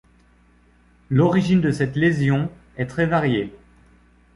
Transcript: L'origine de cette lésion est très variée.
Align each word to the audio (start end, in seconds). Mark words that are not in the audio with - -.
L'origine 1.11 1.61
de 1.61 1.69
cette 1.69 1.95
lésion 1.95 2.49
est 2.77 2.87
très 2.87 3.05
variée. 3.05 3.53